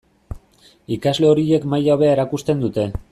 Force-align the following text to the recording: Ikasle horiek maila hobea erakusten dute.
Ikasle 0.95 1.29
horiek 1.33 1.69
maila 1.75 1.97
hobea 1.99 2.15
erakusten 2.17 2.65
dute. 2.67 2.89